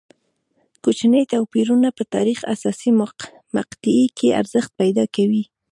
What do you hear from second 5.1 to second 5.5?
کوي.